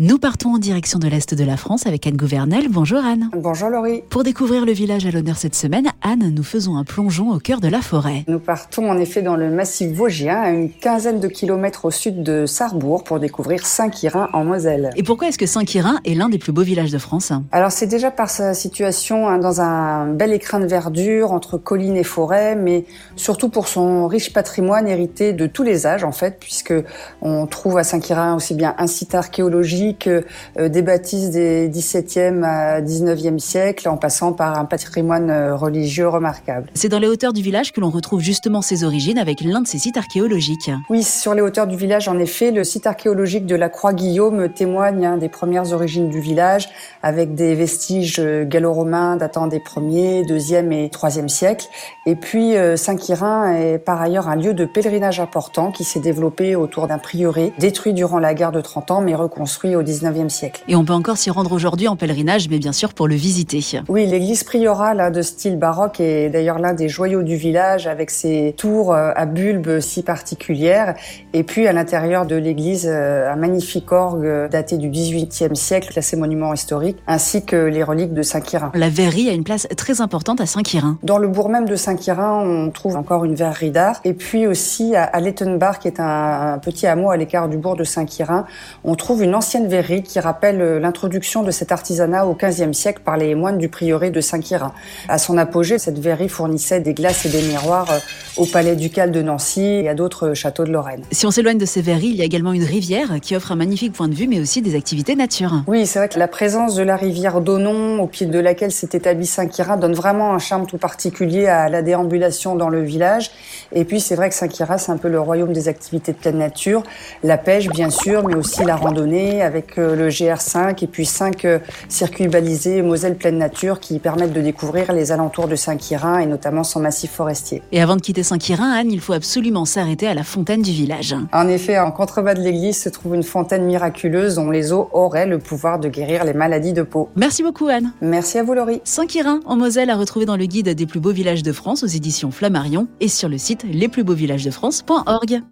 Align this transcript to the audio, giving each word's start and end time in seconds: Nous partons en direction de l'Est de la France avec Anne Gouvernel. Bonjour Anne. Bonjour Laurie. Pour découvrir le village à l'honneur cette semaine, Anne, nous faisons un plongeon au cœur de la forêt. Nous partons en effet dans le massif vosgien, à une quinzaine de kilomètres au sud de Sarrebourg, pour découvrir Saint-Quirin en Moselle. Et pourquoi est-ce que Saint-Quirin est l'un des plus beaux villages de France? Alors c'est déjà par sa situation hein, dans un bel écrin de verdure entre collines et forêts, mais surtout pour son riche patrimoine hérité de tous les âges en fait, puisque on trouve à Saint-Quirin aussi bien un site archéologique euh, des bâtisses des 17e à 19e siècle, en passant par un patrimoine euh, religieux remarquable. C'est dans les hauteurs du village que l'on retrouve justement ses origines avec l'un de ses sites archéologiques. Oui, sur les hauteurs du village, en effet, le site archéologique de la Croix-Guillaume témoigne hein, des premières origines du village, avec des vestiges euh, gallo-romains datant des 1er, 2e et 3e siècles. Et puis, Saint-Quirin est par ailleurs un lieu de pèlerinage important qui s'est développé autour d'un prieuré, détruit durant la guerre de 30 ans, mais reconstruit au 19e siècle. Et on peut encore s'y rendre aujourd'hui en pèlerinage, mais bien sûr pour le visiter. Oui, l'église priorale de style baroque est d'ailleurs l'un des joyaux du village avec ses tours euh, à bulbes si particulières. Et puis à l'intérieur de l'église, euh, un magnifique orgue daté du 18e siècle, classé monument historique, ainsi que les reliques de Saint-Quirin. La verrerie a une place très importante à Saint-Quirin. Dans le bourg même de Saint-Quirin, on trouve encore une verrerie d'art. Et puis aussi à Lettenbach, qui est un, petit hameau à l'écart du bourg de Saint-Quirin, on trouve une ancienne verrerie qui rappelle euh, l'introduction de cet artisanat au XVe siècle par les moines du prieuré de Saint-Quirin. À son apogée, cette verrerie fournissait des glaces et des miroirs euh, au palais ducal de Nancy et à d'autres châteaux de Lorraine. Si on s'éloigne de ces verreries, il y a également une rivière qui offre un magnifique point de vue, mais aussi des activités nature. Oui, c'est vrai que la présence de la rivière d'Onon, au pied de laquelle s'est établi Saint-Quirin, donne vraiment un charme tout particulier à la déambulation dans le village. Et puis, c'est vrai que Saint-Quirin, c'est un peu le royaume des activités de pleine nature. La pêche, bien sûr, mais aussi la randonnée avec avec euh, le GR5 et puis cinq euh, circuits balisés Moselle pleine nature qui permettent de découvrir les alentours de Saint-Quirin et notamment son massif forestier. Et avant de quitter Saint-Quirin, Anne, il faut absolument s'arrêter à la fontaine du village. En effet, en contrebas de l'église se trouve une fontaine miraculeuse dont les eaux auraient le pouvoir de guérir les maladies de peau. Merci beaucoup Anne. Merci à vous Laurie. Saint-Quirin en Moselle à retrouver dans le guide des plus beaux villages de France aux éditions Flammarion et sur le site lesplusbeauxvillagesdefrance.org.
Nous 0.00 0.20
partons 0.20 0.54
en 0.54 0.58
direction 0.58 1.00
de 1.00 1.08
l'Est 1.08 1.34
de 1.34 1.42
la 1.42 1.56
France 1.56 1.84
avec 1.84 2.06
Anne 2.06 2.16
Gouvernel. 2.16 2.68
Bonjour 2.70 3.04
Anne. 3.04 3.30
Bonjour 3.36 3.68
Laurie. 3.68 4.04
Pour 4.08 4.22
découvrir 4.22 4.64
le 4.64 4.70
village 4.70 5.04
à 5.06 5.10
l'honneur 5.10 5.36
cette 5.36 5.56
semaine, 5.56 5.88
Anne, 6.02 6.32
nous 6.32 6.44
faisons 6.44 6.76
un 6.76 6.84
plongeon 6.84 7.32
au 7.32 7.40
cœur 7.40 7.60
de 7.60 7.66
la 7.66 7.82
forêt. 7.82 8.22
Nous 8.28 8.38
partons 8.38 8.88
en 8.92 8.98
effet 8.98 9.22
dans 9.22 9.34
le 9.34 9.50
massif 9.50 9.90
vosgien, 9.90 10.40
à 10.40 10.50
une 10.50 10.70
quinzaine 10.70 11.18
de 11.18 11.26
kilomètres 11.26 11.84
au 11.84 11.90
sud 11.90 12.22
de 12.22 12.46
Sarrebourg, 12.46 13.02
pour 13.02 13.18
découvrir 13.18 13.66
Saint-Quirin 13.66 14.28
en 14.34 14.44
Moselle. 14.44 14.90
Et 14.94 15.02
pourquoi 15.02 15.26
est-ce 15.26 15.38
que 15.38 15.46
Saint-Quirin 15.46 15.98
est 16.04 16.14
l'un 16.14 16.28
des 16.28 16.38
plus 16.38 16.52
beaux 16.52 16.62
villages 16.62 16.92
de 16.92 16.98
France? 16.98 17.32
Alors 17.50 17.72
c'est 17.72 17.88
déjà 17.88 18.12
par 18.12 18.30
sa 18.30 18.54
situation 18.54 19.26
hein, 19.26 19.38
dans 19.38 19.60
un 19.60 20.06
bel 20.12 20.32
écrin 20.32 20.60
de 20.60 20.66
verdure 20.66 21.32
entre 21.32 21.58
collines 21.58 21.96
et 21.96 22.04
forêts, 22.04 22.54
mais 22.54 22.84
surtout 23.16 23.48
pour 23.48 23.66
son 23.66 24.06
riche 24.06 24.32
patrimoine 24.32 24.86
hérité 24.86 25.32
de 25.32 25.48
tous 25.48 25.64
les 25.64 25.88
âges 25.88 26.04
en 26.04 26.12
fait, 26.12 26.36
puisque 26.38 26.74
on 27.20 27.48
trouve 27.48 27.78
à 27.78 27.82
Saint-Quirin 27.82 28.36
aussi 28.36 28.54
bien 28.54 28.76
un 28.78 28.86
site 28.86 29.16
archéologique 29.16 29.87
euh, 30.06 30.68
des 30.68 30.82
bâtisses 30.82 31.30
des 31.30 31.68
17e 31.68 32.42
à 32.42 32.80
19e 32.80 33.38
siècle, 33.38 33.88
en 33.88 33.96
passant 33.96 34.32
par 34.32 34.58
un 34.58 34.64
patrimoine 34.64 35.30
euh, 35.30 35.56
religieux 35.56 36.08
remarquable. 36.08 36.68
C'est 36.74 36.88
dans 36.88 36.98
les 36.98 37.08
hauteurs 37.08 37.32
du 37.32 37.42
village 37.42 37.72
que 37.72 37.80
l'on 37.80 37.90
retrouve 37.90 38.20
justement 38.20 38.62
ses 38.62 38.84
origines 38.84 39.18
avec 39.18 39.40
l'un 39.40 39.60
de 39.60 39.66
ses 39.66 39.78
sites 39.78 39.96
archéologiques. 39.96 40.70
Oui, 40.90 41.02
sur 41.02 41.34
les 41.34 41.40
hauteurs 41.40 41.66
du 41.66 41.76
village, 41.76 42.08
en 42.08 42.18
effet, 42.18 42.50
le 42.50 42.64
site 42.64 42.86
archéologique 42.86 43.46
de 43.46 43.56
la 43.56 43.68
Croix-Guillaume 43.68 44.48
témoigne 44.48 45.06
hein, 45.06 45.16
des 45.16 45.28
premières 45.28 45.72
origines 45.72 46.08
du 46.08 46.20
village, 46.20 46.68
avec 47.02 47.34
des 47.34 47.54
vestiges 47.54 48.18
euh, 48.18 48.44
gallo-romains 48.44 49.16
datant 49.16 49.46
des 49.46 49.58
1er, 49.58 50.26
2e 50.26 50.72
et 50.72 50.88
3e 50.88 51.28
siècles. 51.28 51.66
Et 52.06 52.16
puis, 52.16 52.54
Saint-Quirin 52.76 53.54
est 53.54 53.78
par 53.78 54.00
ailleurs 54.00 54.28
un 54.28 54.36
lieu 54.36 54.54
de 54.54 54.64
pèlerinage 54.64 55.20
important 55.20 55.70
qui 55.70 55.84
s'est 55.84 56.00
développé 56.00 56.56
autour 56.56 56.86
d'un 56.86 56.98
prieuré, 56.98 57.52
détruit 57.58 57.92
durant 57.92 58.18
la 58.18 58.34
guerre 58.34 58.52
de 58.52 58.60
30 58.60 58.90
ans, 58.90 59.00
mais 59.00 59.14
reconstruit 59.14 59.76
au 59.78 59.82
19e 59.82 60.28
siècle. 60.28 60.62
Et 60.68 60.76
on 60.76 60.84
peut 60.84 60.92
encore 60.92 61.16
s'y 61.16 61.30
rendre 61.30 61.52
aujourd'hui 61.52 61.88
en 61.88 61.96
pèlerinage, 61.96 62.48
mais 62.48 62.58
bien 62.58 62.72
sûr 62.72 62.92
pour 62.94 63.08
le 63.08 63.14
visiter. 63.14 63.48
Oui, 63.88 64.06
l'église 64.06 64.44
priorale 64.44 65.12
de 65.12 65.22
style 65.22 65.56
baroque 65.56 66.00
est 66.00 66.28
d'ailleurs 66.28 66.58
l'un 66.58 66.74
des 66.74 66.88
joyaux 66.88 67.22
du 67.22 67.36
village 67.36 67.86
avec 67.86 68.10
ses 68.10 68.54
tours 68.56 68.92
euh, 68.92 69.10
à 69.14 69.26
bulbes 69.26 69.80
si 69.80 70.02
particulières. 70.02 70.94
Et 71.32 71.42
puis 71.42 71.66
à 71.66 71.72
l'intérieur 71.72 72.26
de 72.26 72.36
l'église, 72.36 72.86
euh, 72.88 73.32
un 73.32 73.36
magnifique 73.36 73.90
orgue 73.92 74.48
daté 74.50 74.76
du 74.76 74.90
18e 74.90 75.54
siècle, 75.54 75.88
classé 75.88 76.16
monument 76.16 76.52
historique, 76.52 76.98
ainsi 77.06 77.44
que 77.44 77.56
les 77.56 77.82
reliques 77.82 78.12
de 78.12 78.22
Saint-Quirin. 78.22 78.72
La 78.74 78.88
verrerie 78.88 79.28
a 79.28 79.32
une 79.32 79.44
place 79.44 79.66
très 79.76 80.00
importante 80.00 80.40
à 80.40 80.46
Saint-Quirin. 80.46 80.98
Dans 81.02 81.18
le 81.18 81.28
bourg 81.28 81.48
même 81.48 81.68
de 81.68 81.76
Saint-Quirin, 81.76 82.42
on 82.44 82.70
trouve 82.70 82.96
encore 82.96 83.24
une 83.24 83.34
verrerie 83.34 83.70
d'art. 83.70 84.00
Et 84.04 84.14
puis 84.14 84.46
aussi 84.46 84.94
à 84.96 85.18
Lettenbach, 85.20 85.78
qui 85.80 85.88
est 85.88 86.00
un, 86.00 86.58
petit 86.58 86.86
hameau 86.86 87.10
à 87.10 87.16
l'écart 87.16 87.48
du 87.48 87.56
bourg 87.56 87.76
de 87.76 87.84
Saint-Quirin, 87.84 88.46
on 88.84 88.94
trouve 88.94 89.22
une 89.22 89.34
ancienne 89.34 89.67
verrerie 89.68 90.02
qui 90.02 90.18
rappelle 90.20 90.60
euh, 90.60 90.80
l'introduction 90.80 91.42
de 91.42 91.50
cet 91.50 91.72
artisanat 91.72 92.26
au 92.26 92.34
XVe 92.34 92.72
siècle 92.72 93.02
par 93.04 93.16
les 93.16 93.34
moines 93.34 93.58
du 93.58 93.68
prieuré 93.68 94.10
de 94.10 94.20
Saint-Quirin. 94.20 94.72
À 95.08 95.18
son 95.18 95.38
apogée, 95.38 95.78
cette 95.78 95.98
verrerie 95.98 96.28
fournissait 96.28 96.80
des 96.80 96.94
glaces 96.94 97.26
et 97.26 97.28
des 97.28 97.42
miroirs 97.42 97.90
euh, 97.90 97.98
au 98.36 98.46
palais 98.46 98.76
ducal 98.76 99.12
de 99.12 99.22
Nancy 99.22 99.62
et 99.62 99.88
à 99.88 99.94
d'autres 99.94 100.34
châteaux 100.34 100.64
de 100.64 100.72
Lorraine. 100.72 101.02
Si 101.12 101.26
on 101.26 101.30
s'éloigne 101.30 101.58
de 101.58 101.66
ces 101.66 101.82
verreries, 101.82 102.08
il 102.08 102.16
y 102.16 102.22
a 102.22 102.24
également 102.24 102.52
une 102.52 102.64
rivière 102.64 103.20
qui 103.20 103.36
offre 103.36 103.52
un 103.52 103.56
magnifique 103.56 103.92
point 103.92 104.08
de 104.08 104.14
vue, 104.14 104.26
mais 104.26 104.40
aussi 104.40 104.62
des 104.62 104.74
activités 104.74 105.14
nature. 105.14 105.62
Oui, 105.66 105.86
c'est 105.86 105.98
vrai 105.98 106.08
que 106.08 106.18
la 106.18 106.28
présence 106.28 106.74
de 106.74 106.82
la 106.82 106.96
rivière 106.96 107.40
d'Onon, 107.40 108.00
au 108.00 108.06
pied 108.06 108.26
de 108.26 108.38
laquelle 108.38 108.72
s'est 108.72 108.90
établi 108.92 109.26
Saint-Quirin, 109.26 109.76
donne 109.76 109.94
vraiment 109.94 110.32
un 110.32 110.38
charme 110.38 110.66
tout 110.66 110.78
particulier 110.78 111.46
à 111.46 111.68
la 111.68 111.82
déambulation 111.82 112.56
dans 112.56 112.68
le 112.68 112.82
village. 112.82 113.30
Et 113.72 113.84
puis, 113.84 114.00
c'est 114.00 114.14
vrai 114.14 114.28
que 114.30 114.34
Saint-Quirin, 114.34 114.78
c'est 114.78 114.92
un 114.92 114.96
peu 114.96 115.08
le 115.08 115.20
royaume 115.20 115.52
des 115.52 115.68
activités 115.68 116.12
de 116.12 116.16
pleine 116.16 116.38
nature. 116.38 116.82
La 117.22 117.36
pêche, 117.36 117.68
bien 117.68 117.90
sûr, 117.90 118.26
mais 118.26 118.34
aussi 118.34 118.64
la 118.64 118.76
randonnée 118.76 119.42
avec 119.42 119.57
avec 119.58 119.76
euh, 119.78 119.96
le 119.96 120.08
GR5 120.08 120.84
et 120.84 120.86
puis 120.86 121.04
cinq 121.04 121.44
euh, 121.44 121.58
circuits 121.88 122.28
balisés 122.28 122.80
Moselle 122.80 123.16
pleine 123.16 123.38
nature 123.38 123.80
qui 123.80 123.98
permettent 123.98 124.32
de 124.32 124.40
découvrir 124.40 124.92
les 124.92 125.10
alentours 125.10 125.48
de 125.48 125.56
Saint-Quirin 125.56 126.20
et 126.20 126.26
notamment 126.26 126.62
son 126.62 126.80
massif 126.80 127.10
forestier. 127.10 127.62
Et 127.72 127.82
avant 127.82 127.96
de 127.96 128.00
quitter 128.00 128.22
Saint-Quirin, 128.22 128.70
Anne, 128.70 128.92
il 128.92 129.00
faut 129.00 129.14
absolument 129.14 129.64
s'arrêter 129.64 130.06
à 130.06 130.14
la 130.14 130.22
fontaine 130.22 130.62
du 130.62 130.70
village. 130.70 131.16
En 131.32 131.48
effet, 131.48 131.78
en 131.78 131.90
contrebas 131.90 132.34
de 132.34 132.40
l'église 132.40 132.80
se 132.80 132.88
trouve 132.88 133.16
une 133.16 133.24
fontaine 133.24 133.64
miraculeuse 133.64 134.36
dont 134.36 134.50
les 134.50 134.72
eaux 134.72 134.88
auraient 134.92 135.26
le 135.26 135.38
pouvoir 135.38 135.80
de 135.80 135.88
guérir 135.88 136.24
les 136.24 136.34
maladies 136.34 136.72
de 136.72 136.82
peau. 136.82 137.08
Merci 137.16 137.42
beaucoup 137.42 137.66
Anne. 137.66 137.90
Merci 138.00 138.38
à 138.38 138.44
vous 138.44 138.54
Laurie. 138.54 138.80
Saint-Quirin 138.84 139.40
en 139.44 139.56
Moselle 139.56 139.90
à 139.90 139.96
retrouver 139.96 140.24
dans 140.24 140.36
le 140.36 140.46
guide 140.46 140.68
des 140.68 140.86
plus 140.86 141.00
beaux 141.00 141.12
villages 141.12 141.42
de 141.42 141.52
France 141.52 141.82
aux 141.82 141.86
éditions 141.86 142.30
Flammarion 142.30 142.86
et 143.00 143.08
sur 143.08 143.28
le 143.28 143.38
site 143.38 143.64
lesplusbeauxvillagesdefrance.org. 143.64 145.42